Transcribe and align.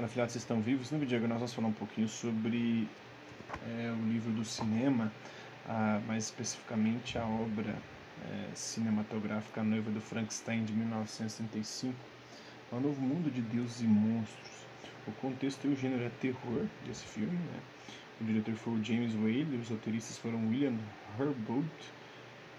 Vocês 0.00 0.36
estão 0.36 0.60
vivos? 0.60 0.92
No 0.92 0.98
vídeo 1.00 1.18
de 1.18 1.26
nós 1.26 1.38
vamos 1.38 1.52
falar 1.52 1.66
um 1.66 1.72
pouquinho 1.72 2.06
sobre 2.06 2.86
é, 3.66 3.90
o 3.90 4.06
livro 4.06 4.30
do 4.30 4.44
cinema, 4.44 5.10
a, 5.68 6.00
mais 6.06 6.26
especificamente 6.26 7.18
a 7.18 7.26
obra 7.26 7.74
é, 8.30 8.54
cinematográfica 8.54 9.60
Noiva 9.60 9.90
do 9.90 10.00
Frankenstein, 10.00 10.64
de 10.64 10.72
1935, 10.72 11.92
O 12.70 12.76
é 12.76 12.80
Novo 12.80 13.00
Mundo 13.00 13.28
de 13.28 13.42
Deuses 13.42 13.80
e 13.80 13.86
Monstros. 13.88 14.66
O 15.08 15.12
contexto 15.20 15.66
e 15.66 15.72
o 15.72 15.76
gênero 15.76 16.04
é 16.04 16.10
terror 16.20 16.64
desse 16.86 17.04
filme. 17.04 17.36
Né? 17.36 17.60
O 18.20 18.24
diretor 18.24 18.54
foi 18.54 18.74
o 18.74 18.84
James 18.84 19.16
Whale, 19.16 19.58
os 19.60 19.68
roteiristas 19.68 20.16
foram 20.16 20.48
William 20.48 20.78
Herbold, 21.18 21.68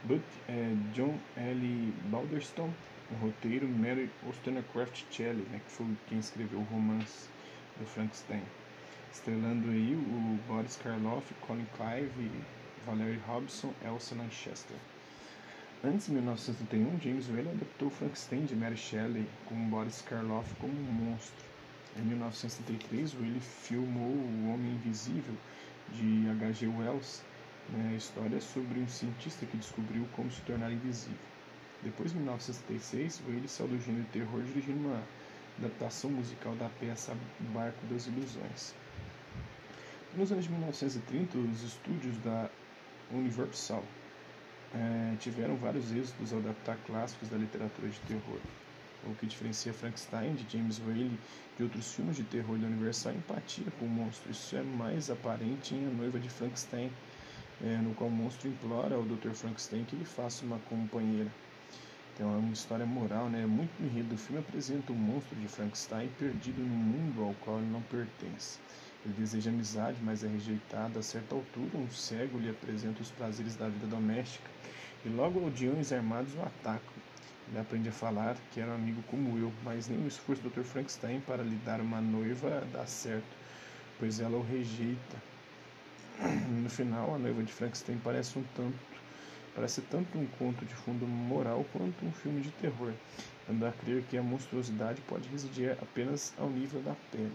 But, 0.04 0.24
é, 0.48 0.74
John 0.94 1.18
L. 1.36 1.94
Balderstone, 2.06 2.74
o 3.12 3.16
roteiro 3.16 3.68
Mary 3.68 4.10
Wollstonecraft 4.24 5.04
Shelley, 5.12 5.46
né, 5.52 5.60
que 5.66 5.72
foi 5.72 5.88
quem 6.08 6.20
escreveu 6.20 6.60
o 6.60 6.64
romance 6.64 7.28
do 7.78 7.86
Frankenstein. 7.86 8.44
Estrelando 9.12 9.70
aí 9.70 9.96
o 9.96 10.40
Boris 10.48 10.78
Karloff, 10.78 11.34
Colin 11.42 11.66
Clive, 11.76 12.32
Valerie 12.86 13.20
Hobson, 13.28 13.74
Elsa 13.86 14.16
Lanchester. 14.16 14.78
Antes 15.84 16.08
de 16.08 16.14
1931, 16.14 17.00
James 17.02 17.30
Whale 17.30 17.50
adaptou 17.50 17.90
Frankenstein 17.90 18.46
de 18.46 18.56
Mary 18.56 18.78
Shelley 18.78 19.26
com 19.46 19.56
Boris 19.70 20.02
Karloff 20.02 20.54
como 20.60 20.74
um 20.74 20.94
monstro. 20.94 21.46
Em 21.98 22.02
1933, 22.02 23.16
Whale 23.16 23.40
filmou 23.40 24.12
O 24.12 24.54
Homem 24.54 24.74
Invisível 24.74 25.36
de 25.90 26.30
H.G. 26.30 26.68
Wells, 26.68 27.24
a 27.76 27.96
história 27.96 28.40
sobre 28.42 28.80
um 28.80 28.88
cientista 28.88 29.46
que 29.46 29.58
descobriu 29.58 30.08
como 30.16 30.32
se 30.32 30.42
tornar 30.42 30.72
invisível. 30.72 31.18
Depois, 31.84 32.12
em 32.12 32.16
1976, 32.16 33.22
Whale 33.28 33.48
saiu 33.48 33.70
do 33.70 33.80
gênero 33.80 34.04
de 34.04 34.10
terror 34.10 34.42
dirigindo 34.44 34.80
uma 34.80 35.02
adaptação 35.60 36.10
musical 36.10 36.56
da 36.56 36.70
peça 36.80 37.16
Barco 37.54 37.86
das 37.88 38.08
Ilusões. 38.08 38.74
Nos 40.16 40.32
anos 40.32 40.46
de 40.46 40.52
1930, 40.52 41.38
os 41.38 41.64
estúdios 41.64 42.18
da 42.20 42.50
Universal 43.12 43.84
eh, 44.74 45.16
tiveram 45.20 45.56
vários 45.56 45.92
êxitos 45.92 46.34
ao 46.34 46.40
adaptar 46.40 46.78
clássicos 46.86 47.30
da 47.30 47.38
literatura 47.38 47.88
de 47.88 48.00
terror. 48.02 48.40
O 49.06 49.16
que 49.16 49.26
diferencia 49.26 49.74
Frankenstein 49.74 50.36
de 50.36 50.46
James 50.52 50.80
Whale 50.80 51.18
de 51.58 51.64
outros 51.64 51.94
filmes 51.94 52.18
de 52.18 52.24
terror 52.24 52.58
da 52.58 52.68
Universal 52.68 53.14
é 53.14 53.16
empatia 53.16 53.66
com 53.80 53.86
o 53.86 53.90
monstro. 53.90 54.32
Isso 54.32 54.56
é 54.56 54.62
mais 54.62 55.10
aparente 55.10 55.74
em 55.74 55.88
A 55.88 55.90
Noiva 55.90 56.20
de 56.20 56.30
Frankenstein, 56.30 56.92
eh, 57.62 57.78
no 57.82 57.94
qual 57.94 58.10
o 58.10 58.14
monstro 58.14 58.48
implora 58.48 58.96
ao 58.96 59.04
Dr. 59.04 59.34
Frankenstein 59.34 59.86
que 59.86 59.96
lhe 59.96 60.06
faça 60.06 60.46
uma 60.46 60.60
companheira. 60.60 61.32
Então 62.14 62.34
é 62.34 62.38
uma 62.38 62.52
história 62.52 62.86
moral, 62.86 63.30
né? 63.30 63.46
Muito 63.46 63.82
enredo 63.82 64.10
do 64.10 64.18
filme 64.18 64.40
apresenta 64.40 64.92
o 64.92 64.96
monstro 64.96 65.38
de 65.38 65.48
Frankenstein 65.48 66.10
perdido 66.10 66.62
no 66.62 66.68
mundo 66.68 67.24
ao 67.24 67.34
qual 67.36 67.60
ele 67.60 67.72
não 67.72 67.82
pertence. 67.82 68.60
Ele 69.06 69.14
deseja 69.14 69.52
amizade, 69.52 70.04
mas 70.04 70.22
é 70.24 70.28
rejeitado. 70.28 71.00
A 71.00 71.02
certa 71.02 71.34
altura, 71.34 71.78
um 71.78 71.90
cego 71.90 72.38
lhe 72.38 72.50
apresenta 72.50 73.02
os 73.02 73.10
prazeres 73.10 73.56
da 73.56 73.70
vida 73.70 73.88
doméstica 73.88 74.52
e 75.06 75.08
logo 75.08 75.40
aldeões 75.40 75.94
armados 75.94 76.36
o 76.36 76.42
atacam. 76.42 76.94
Ele 77.48 77.58
aprende 77.58 77.88
a 77.88 77.94
falar 77.94 78.36
que 78.52 78.60
era 78.60 78.72
um 78.72 78.76
amigo 78.76 79.02
como 79.04 79.38
eu, 79.40 79.54
mas 79.64 79.88
nem 79.88 80.04
o 80.04 80.08
esforço 80.08 80.42
do 80.42 80.50
Dr. 80.50 80.64
Frankenstein 80.64 81.22
para 81.22 81.42
lhe 81.42 81.56
dar 81.56 81.80
uma 81.80 82.02
noiva 82.02 82.68
dá 82.72 82.86
certo, 82.86 83.38
pois 83.98 84.20
ela 84.20 84.38
o 84.38 84.44
rejeita. 84.44 85.24
No 86.50 86.70
final, 86.70 87.16
a 87.16 87.18
noiva 87.18 87.42
de 87.44 87.54
Frankenstein 87.54 87.98
parece 88.04 88.38
um 88.38 88.44
tanto 88.56 89.00
Parece 89.56 89.82
tanto 89.82 90.18
um 90.18 90.26
conto 90.26 90.64
de 90.64 90.74
fundo 90.74 91.06
moral 91.06 91.66
quanto 91.74 92.06
um 92.06 92.14
filme 92.14 92.40
de 92.40 92.50
terror, 92.52 92.94
dando 93.48 93.66
a 93.66 93.72
crer 93.74 94.04
que 94.04 94.18
a 94.18 94.24
monstruosidade 94.24 95.02
pode 95.02 95.28
residir 95.28 95.72
apenas 95.82 96.34
ao 96.38 96.50
nível 96.50 96.82
da 96.82 96.96
pele. 97.12 97.34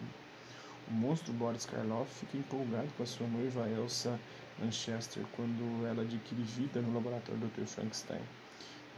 O 0.89 0.93
monstro 0.93 1.35
Boris 1.35 1.67
Karloff 1.67 2.11
fica 2.21 2.39
empolgado 2.39 2.89
com 2.97 3.03
a 3.03 3.07
sua 3.07 3.27
noiva 3.27 3.69
Elsa 3.69 4.19
Manchester 4.59 5.23
quando 5.37 5.85
ela 5.87 6.01
adquire 6.03 6.43
vida 6.43 6.81
no 6.81 6.95
laboratório 6.95 7.41
do 7.41 7.49
Dr. 7.49 7.67
Frankenstein. 7.67 8.23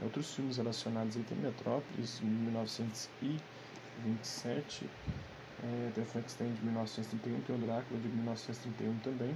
Outros 0.03 0.35
filmes 0.35 0.59
relacionados 0.59 1.17
tem 1.17 1.39
Metrópolis, 1.39 2.19
de 2.19 2.27
1927, 2.27 4.87
é, 5.65 5.91
tem 5.95 6.05
Frankenstein 6.05 6.53
de 6.53 6.63
1931, 6.63 7.41
tem 7.41 7.57
o 7.57 7.59
Drácula 7.59 7.99
de 7.99 8.09
1931 8.09 8.99
também, 8.99 9.35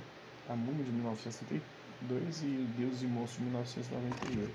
A 0.50 0.56
Múmia 0.56 0.82
de 0.82 0.90
1933, 0.90 1.62
2 2.02 2.42
e 2.42 2.66
Deus 2.76 3.02
e 3.02 3.06
Moço 3.06 3.38
de 3.38 3.44
1998. 3.44 4.52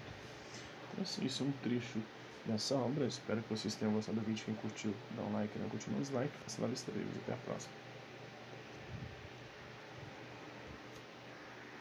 Então, 0.91 1.01
assim, 1.01 1.25
isso 1.25 1.43
é 1.43 1.45
um 1.45 1.51
trecho 1.63 1.99
dessa 2.45 2.75
obra. 2.75 3.05
Espero 3.05 3.41
que 3.41 3.49
vocês 3.49 3.75
tenham 3.75 3.93
gostado 3.93 4.19
do 4.19 4.25
vídeo. 4.25 4.43
Quem 4.43 4.55
curtiu, 4.55 4.93
dá 5.15 5.23
um 5.23 5.31
like, 5.31 5.57
não 5.57 5.69
curtiu, 5.69 5.93
mais 5.93 6.09
like. 6.09 6.33
Faça 6.43 6.61
lá, 6.61 6.67
estarei. 6.67 7.01
Até 7.23 7.33
a 7.33 7.37
próxima. 7.37 7.71